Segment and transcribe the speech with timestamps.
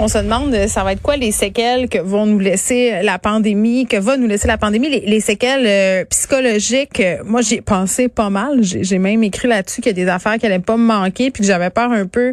[0.00, 3.18] On se demande, euh, ça va être quoi les séquelles que vont nous laisser la
[3.18, 7.00] pandémie, que va nous laisser la pandémie, les, les séquelles euh, psychologiques.
[7.00, 8.60] euh, moi, j'ai pensé pas mal.
[8.62, 11.40] J'ai même écrit là-dessus qu'il y a des affaires qui allaient pas me manquer, puis
[11.40, 12.32] que j'avais peur un peu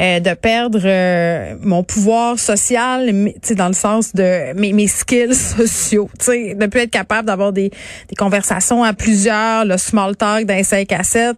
[0.00, 5.34] euh, de perdre euh, mon pouvoir social, mais, dans le sens de mes, mes skills
[5.56, 7.70] sociaux, de plus être capable d'avoir des,
[8.08, 11.36] des conversations à plusieurs, le small talk d'un 5 à 7,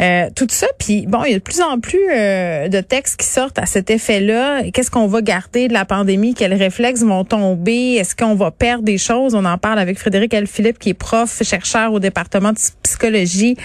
[0.00, 0.66] euh, tout ça.
[0.78, 3.88] Puis bon, il y a de plus en plus de textes qui sortent à cet
[3.88, 4.64] effet-là.
[4.72, 6.34] Qu'est-ce qu'on va garder de la pandémie?
[6.34, 7.94] Quels réflexes vont tomber?
[7.94, 9.34] Est-ce qu'on va perdre des choses?
[9.34, 10.46] On en parle avec Frédéric L.
[10.46, 13.56] Philippe, qui est prof, chercheur au département de psychologie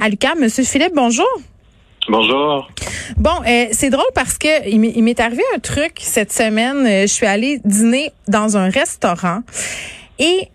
[0.00, 0.40] à l'UQAM.
[0.40, 1.28] Monsieur Philippe, bonjour.
[2.08, 2.68] Bonjour.
[3.16, 6.86] Bon, euh, c'est drôle parce que il m'est- il m'est arrivé un truc cette semaine.
[6.86, 9.40] Euh, Je suis allée dîner dans un restaurant
[10.18, 10.48] et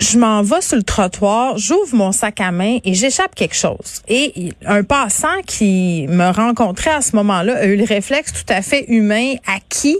[0.00, 4.02] je m'en vais sur le trottoir, j'ouvre mon sac à main et j'échappe quelque chose.
[4.06, 8.62] Et un passant qui me rencontrait à ce moment-là a eu le réflexe tout à
[8.62, 9.98] fait humain, acquis,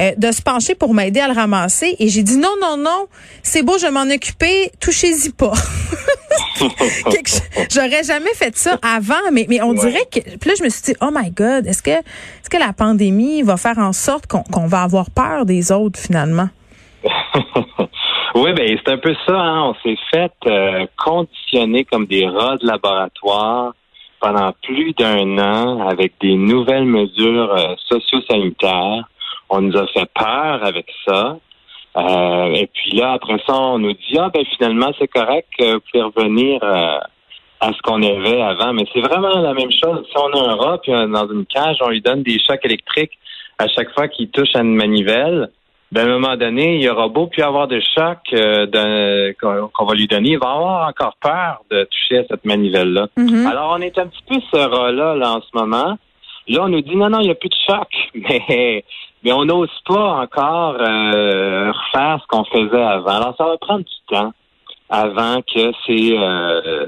[0.00, 1.96] euh, de se pencher pour m'aider à le ramasser.
[1.98, 3.06] Et j'ai dit non, non, non,
[3.42, 5.54] c'est beau, je vais m'en occuper, touchez-y pas.
[7.70, 10.20] J'aurais jamais fait ça avant, mais, mais on dirait que.
[10.20, 13.42] Puis là, je me suis dit, oh my God, est-ce que, est-ce que la pandémie
[13.42, 16.48] va faire en sorte qu'on qu'on va avoir peur des autres finalement?
[18.34, 19.38] oui, ben c'est un peu ça.
[19.38, 19.62] Hein?
[19.62, 23.74] On s'est fait euh, conditionner comme des rats de laboratoire
[24.20, 29.08] pendant plus d'un an avec des nouvelles mesures euh, socio-sanitaires.
[29.48, 31.38] On nous a fait peur avec ça.
[31.96, 35.80] Euh, et puis là, après ça, on nous dit ah ben finalement c'est correct, vous
[35.90, 36.98] pouvez revenir euh,
[37.60, 38.72] à ce qu'on avait avant.
[38.72, 40.04] Mais c'est vraiment la même chose.
[40.08, 43.18] Si on a un rat puis dans une cage, on lui donne des chocs électriques
[43.58, 45.50] à chaque fois qu'il touche à une manivelle.
[45.90, 49.94] Ben, à un moment donné, il aura beau puis avoir des chocs euh, qu'on va
[49.94, 53.08] lui donner, il va avoir encore peur de toucher à cette manivelle-là.
[53.16, 53.46] Mhm.
[53.46, 55.96] Alors, on est un petit peu ce rat-là là, en ce moment.
[56.48, 58.84] Là, on nous dit non, non, il n'y a plus de choc, mais
[59.24, 63.16] mais on n'ose pas encore euh, refaire ce qu'on faisait avant.
[63.16, 64.32] Alors, ça va prendre du temps
[64.90, 66.86] avant que ces, euh,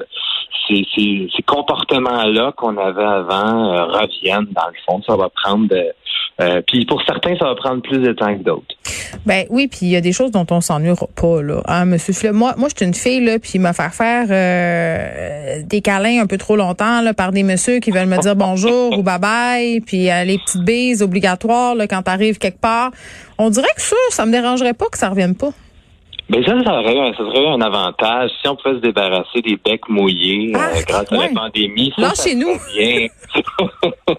[0.95, 4.47] ces, comportements-là qu'on avait avant euh, reviennent.
[4.53, 5.69] Dans le fond, ça va prendre.
[5.69, 5.93] de-
[6.41, 8.75] euh, puis pour certains, ça va prendre plus de temps que d'autres.
[9.27, 11.61] Ben oui, puis il y a des choses dont on s'ennuiera pas là.
[11.67, 15.83] Hein, monsieur moi, moi, je suis une fille là, puis me faire faire euh, des
[15.83, 19.03] câlins un peu trop longtemps là, par des messieurs qui veulent me dire bonjour ou
[19.03, 22.91] bye bye, puis les petites bises obligatoires là, quand t'arrives quelque part.
[23.39, 25.51] On dirait que ça, ça me dérangerait pas que ça revienne pas.
[26.31, 29.57] Mais ça, ça aurait, eu- ça serait un avantage si on pouvait se débarrasser des
[29.57, 31.93] becs mouillés euh, Ah, grâce à la pandémie.
[31.97, 32.55] Ça, ça Lâchez-nous.
[32.59, 33.09] serait bien.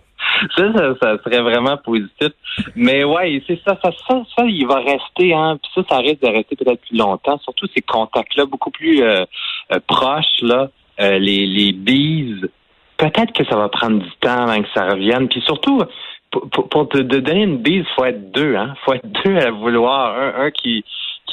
[0.58, 2.30] ça, ça, ça serait vraiment positif.
[2.76, 5.58] Mais ouais, c'est ça, ça, ça, ça, il va rester, hein.
[5.62, 7.40] Puis ça, ça risque de rester peut-être plus longtemps.
[7.40, 9.24] Surtout ces contacts-là beaucoup plus euh,
[9.72, 12.50] euh, proches, là, euh, les, les bises.
[12.98, 15.28] Peut-être que ça va prendre du temps avant que ça revienne.
[15.30, 15.82] Puis surtout,
[16.30, 18.74] pour, pour- te de donner une bise, faut être deux, hein.
[18.86, 20.14] Faut être deux à vouloir.
[20.16, 20.84] Un, un qui,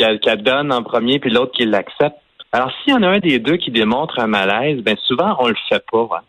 [0.03, 2.17] la donne en premier, puis l'autre qui l'accepte.
[2.53, 5.49] Alors, s'il y en a un des deux qui démontre un malaise, ben souvent on
[5.49, 6.09] le fait pas.
[6.17, 6.23] hein.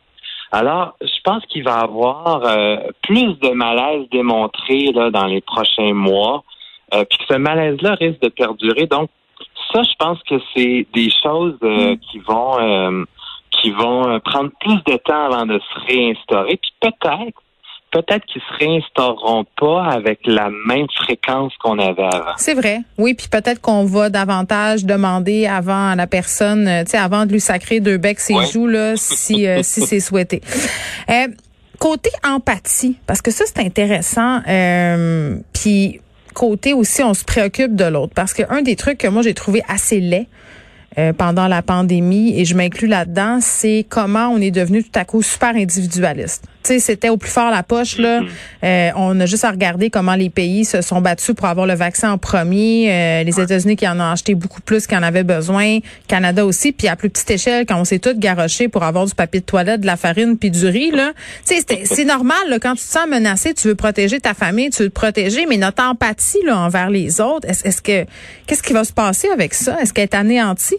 [0.52, 5.42] Alors, je pense qu'il va y avoir euh, plus de malaise démontré là, dans les
[5.42, 6.44] prochains mois,
[6.94, 8.88] euh, puis que ce malaise-là risque de perdurer.
[8.88, 9.10] Donc,
[9.72, 13.06] ça, je pense que c'est des choses euh, qui vont
[13.62, 16.58] qui vont prendre plus de temps avant de se réinstaurer.
[16.58, 17.42] Puis peut-être,
[17.92, 22.34] peut-être qu'ils se réinstaureront pas avec la même fréquence qu'on avait avant.
[22.38, 22.80] C'est vrai.
[22.98, 27.26] Oui, puis peut-être qu'on va davantage demander avant à la personne, euh, tu sais, avant
[27.26, 28.46] de lui sacrer deux becs ses Ouais.
[28.46, 30.42] joues là, si euh, si c'est souhaité.
[31.10, 31.28] Euh,
[31.80, 34.42] côté empathie, parce que ça c'est intéressant.
[34.48, 36.00] Euh, puis
[36.34, 39.34] côté aussi, on se préoccupe de l'autre, parce que un des trucs que moi j'ai
[39.34, 40.28] trouvé assez laid.
[40.98, 45.06] euh, pendant la pandémie et je m'inclus là-dedans, c'est comment on est devenu tout à
[45.06, 46.46] coup super individualiste.
[46.62, 48.20] Tu sais, c'était au plus fort la poche là.
[48.66, 51.74] Euh, on a juste à regarder comment les pays se sont battus pour avoir le
[51.74, 52.92] vaccin en premier.
[52.92, 56.74] Euh, les États-Unis qui en ont acheté beaucoup plus qu'ils en avaient besoin, Canada aussi,
[56.74, 59.46] puis à plus petite échelle quand on s'est tous garochés pour avoir du papier de
[59.46, 61.14] toilette, de la farine puis du riz là.
[61.48, 64.34] Tu sais, c'était- c'est normal là, quand tu te sens menacé, tu veux protéger ta
[64.34, 68.06] famille, tu veux te protéger, mais notre empathie là envers les autres, est-ce est-ce que
[68.48, 69.80] qu'est-ce qui va se passer avec ça?
[69.82, 70.78] Est-ce qu'elle est anéantie?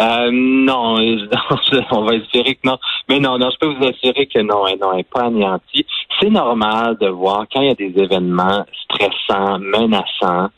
[0.00, 2.78] Euh, non, je- on va espérer que non.
[3.08, 5.84] Mais non, non, je peux vous assurer que non, elle non, elle n'est pas anéantie.
[6.20, 10.50] C'est normal de voir quand il y a des événements stressants, menaçants,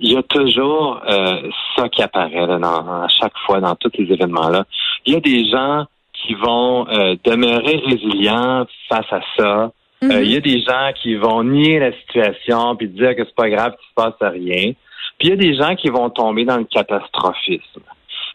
[0.00, 1.42] il y a toujours euh,
[1.76, 4.64] ça qui apparaît là, dans, à chaque fois dans tous ces événements-là.
[5.06, 9.70] Il y a des gens qui vont euh, demeurer résilients face à ça.
[10.04, 13.34] Euh, il y a des gens qui vont nier la situation puis dire que c'est
[13.34, 14.72] pas grave qu'il se passe rien.
[15.18, 17.82] Puis il y a des gens qui vont tomber dans le catastrophisme.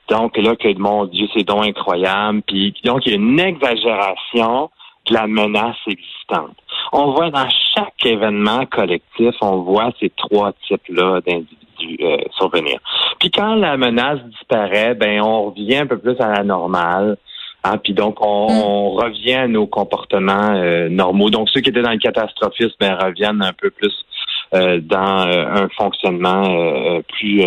[0.09, 2.41] Donc là, que mon Dieu, c'est donc incroyable.
[2.47, 4.69] Puis donc, il y a une exagération
[5.05, 6.55] de la menace existante.
[6.91, 12.79] On voit dans chaque événement collectif, on voit ces trois types-là d'individus euh, survenir.
[13.19, 17.17] Puis quand la menace disparaît, ben on revient un peu plus à la normale.
[17.65, 18.61] Hein, puis donc, on, mm.
[18.61, 21.29] on, revient à nos comportements euh, normaux.
[21.29, 23.93] Donc, ceux qui étaient dans le catastrophisme ben, reviennent un peu plus
[24.53, 26.43] euh, dans euh, un fonctionnement
[27.07, 27.43] plus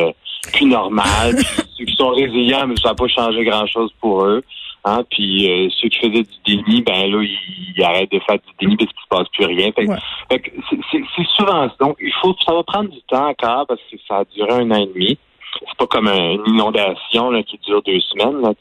[0.53, 1.37] plus normal.
[1.77, 4.43] ceux qui sont résilients, mais ça n'a pas changé grand-chose pour eux.
[4.85, 8.77] Hein, puis ceux qui faisaient du déni, ben là, ils, arrêtent de faire du déni
[8.77, 9.71] parce qu'il se passe plus rien.
[10.93, 14.25] c'est souvent donc il faut ça va prendre du temps encore parce que ça a
[14.37, 15.19] duré un an et demi.
[15.59, 18.53] C'est pas comme une inondation là, qui dure deux semaines, là.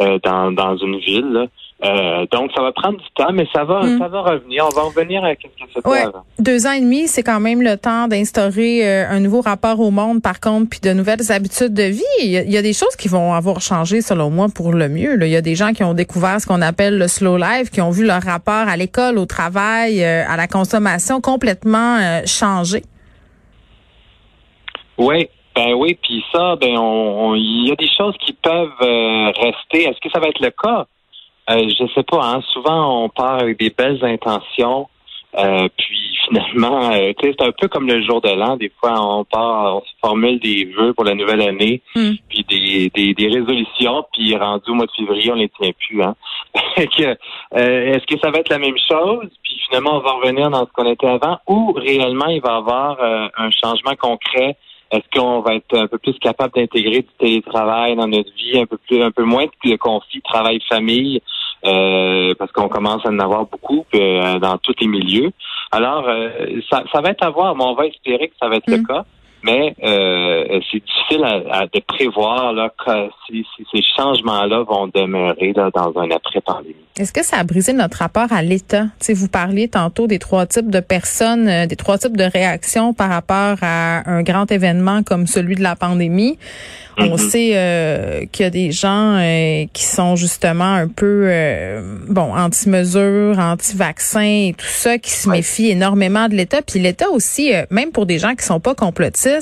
[0.00, 1.48] Euh, dans, dans une ville.
[1.84, 3.98] Euh, donc, ça va prendre du temps, mais ça va, hmm.
[3.98, 4.66] ça va revenir.
[4.66, 6.04] On va revenir à ce qui se ouais.
[6.38, 9.90] Deux ans et demi, c'est quand même le temps d'instaurer euh, un nouveau rapport au
[9.90, 12.02] monde, par contre, puis de nouvelles habitudes de vie.
[12.20, 15.18] Il y, a, des choses qui vont avoir changé, selon moi, pour le mieux.
[15.22, 17.80] Il y a des gens qui ont découvert ce qu'on appelle le slow life, qui
[17.80, 22.82] ont vu leur rapport à l'école, au travail, à la consommation complètement changer.
[24.96, 29.30] Oui, ben oui, puis ça, ben on, il y a des choses qui peuvent euh,
[29.30, 29.84] rester.
[29.84, 30.86] Est-ce que ça va être le cas?
[31.50, 32.20] Euh, je sais pas.
[32.22, 32.40] Hein?
[32.52, 34.88] Souvent, on part avec des belles intentions,
[35.36, 38.56] euh, puis finalement, euh, c'est un peu comme le jour de l'an.
[38.56, 42.12] Des fois, on part, on se formule des vœux pour la nouvelle année, hmm.
[42.28, 46.02] puis des, des, des, résolutions, puis rendu au mois de février, on les tient plus.
[46.02, 46.14] Hein?
[46.76, 49.28] Est-ce que ça va être la même chose?
[49.42, 52.56] Puis finalement, on va revenir dans ce qu'on était avant, ou réellement, il va y
[52.56, 52.98] avoir
[53.36, 54.56] un changement concret
[54.90, 58.66] est-ce qu'on va être un peu plus capable d'intégrer du télétravail dans notre vie, un
[58.66, 61.20] peu plus, un peu moins de conflit travail-famille,
[61.64, 65.30] euh, parce qu'on commence à en avoir beaucoup euh, dans tous les milieux?
[65.72, 66.28] Alors, euh,
[66.70, 68.78] ça, ça va être à voir, mais on va espérer que ça va être le
[68.78, 68.86] mm.
[68.86, 69.04] cas
[69.44, 75.70] mais euh, c'est difficile à, de prévoir là, que si, ces changements-là vont demeurer là,
[75.74, 76.74] dans un après-pandémie.
[76.96, 78.86] Est-ce que ça a brisé notre rapport à l'État?
[79.08, 83.10] Vous parliez tantôt des trois types de personnes, euh, des trois types de réactions par
[83.10, 86.38] rapport à un grand événement comme celui de la pandémie.
[86.96, 87.30] On mm-hmm.
[87.30, 91.28] sait euh, qu'il y a des gens euh, qui sont justement un peu
[92.08, 96.62] bon anti-mesures, anti-vaccins et tout ça, qui se méfient énormément de l'État.
[96.62, 99.33] Puis l'État aussi, même pour des gens qui sont pas complotistes,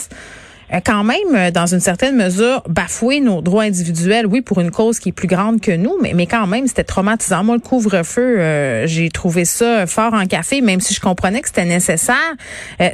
[0.72, 4.70] euh, quand même, euh, dans une certaine mesure, bafouer nos droits individuels, oui, pour une
[4.70, 7.44] cause qui est plus grande que nous, mais, mais quand même, c'était traumatisant.
[7.44, 11.48] Moi, le couvre-feu, euh, j'ai trouvé ça fort en café, même si je comprenais que
[11.48, 12.16] c'était nécessaire.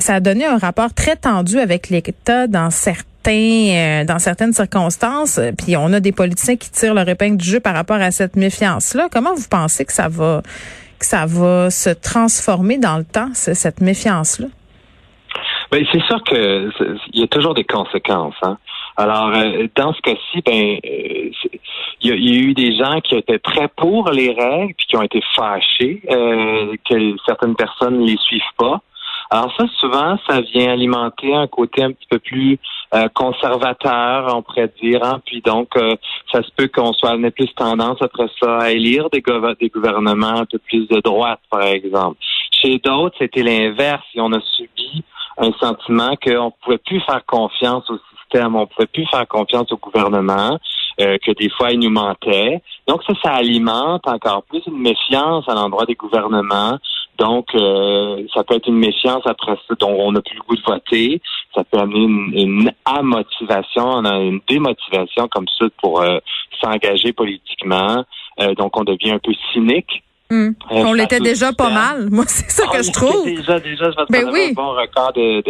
[0.00, 3.04] ça a donné un rapport très tendu avec l'État dans certains
[4.06, 7.74] dans certaines circonstances, puis on a des politiciens qui tirent leur épingle du jeu par
[7.74, 9.08] rapport à cette méfiance-là.
[9.12, 10.42] Comment vous pensez que ça va
[10.98, 14.46] que ça va se transformer dans le temps, cette méfiance-là?
[15.70, 16.70] Ben, c'est sûr que
[17.12, 18.36] il y a toujours des conséquences.
[18.42, 18.56] Hein?
[18.96, 21.30] Alors, euh, dans ce cas-ci, ben, euh,
[22.00, 25.02] il y, a eu des gens qui étaient très pour les règles, puis qui ont
[25.02, 28.80] été fâchés euh, que certaines personnes ne les suivent pas.
[29.30, 32.58] Alors ça, souvent, ça vient alimenter un côté un petit peu plus
[33.12, 35.04] conservateur, on pourrait dire.
[35.04, 35.20] Hein?
[35.26, 35.68] Puis donc,
[36.32, 39.22] ça se peut qu'on soit ait plus tendance après ça à élire des,
[39.60, 42.16] des gouvernements un peu plus de droite, par exemple.
[42.50, 44.04] Chez d'autres, c'était l'inverse.
[44.14, 45.04] Et on a subi
[45.38, 49.76] un sentiment qu'on pouvait plus faire confiance au système, on pouvait plus faire confiance au
[49.76, 50.58] gouvernement,
[51.00, 52.60] euh, que des fois il nous mentait.
[52.86, 56.78] Donc ça, ça alimente encore plus une méfiance à l'endroit des gouvernements.
[57.18, 60.56] Donc euh, ça peut être une méfiance après ça, dont on n'a plus le goût
[60.56, 61.20] de voter.
[61.54, 66.18] Ça peut amener une, une amotivation, une démotivation comme ça pour euh,
[66.60, 68.04] s'engager politiquement.
[68.56, 70.02] donc on devient un peu cynique.
[70.30, 70.50] Hmm.
[70.70, 72.08] On l'était déjà pas mal.
[72.10, 73.24] Moi, c'est ça que je trouve.
[73.24, 75.42] Déjà, déjà, je vais ben un bon record de.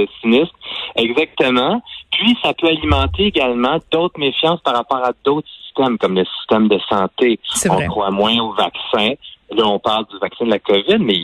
[0.96, 1.82] Exactement.
[2.12, 6.68] Puis, ça peut alimenter également d'autres méfiances par rapport à d'autres systèmes, comme le système
[6.68, 7.40] de santé.
[7.68, 9.14] On croit moins au vaccin.
[9.50, 11.18] Là, on parle du vaccin de la COVID, mais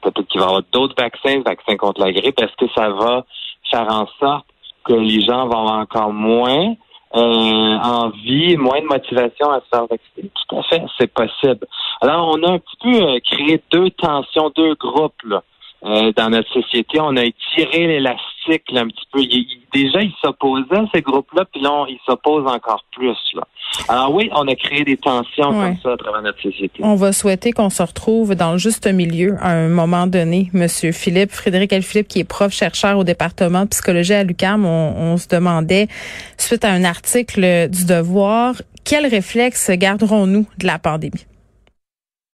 [0.00, 2.40] peut-être qu'il va y avoir d'autres vaccins, vaccins contre la grippe.
[2.40, 3.26] Est-ce que ça va
[3.70, 4.46] faire en sorte
[4.84, 6.74] que les gens vont avoir encore moins
[7.16, 10.30] euh, envie, moins de motivation à se faire vacciner.
[10.48, 11.66] Tout à fait, c'est possible.
[12.00, 15.42] Alors, on a un petit peu euh, créé deux tensions, deux groupes là,
[15.86, 16.98] euh, dans notre société.
[17.00, 19.20] On a étiré l'élastique un petit peu.
[19.72, 23.16] déjà, ils s'opposaient, ces groupes-là, puis là, ils s'opposent encore plus.
[23.34, 23.42] Là.
[23.88, 26.80] Alors oui, on a créé des tensions comme ça à travers notre société.
[26.82, 30.50] On va souhaiter qu'on se retrouve dans le juste milieu à un moment donné.
[30.52, 35.12] Monsieur Philippe, Frédéric Philippe, qui est prof chercheur au département de psychologie à l'UQAM, on,
[35.12, 35.88] on se demandait,
[36.36, 41.26] suite à un article du Devoir, quel réflexe garderons-nous de la pandémie?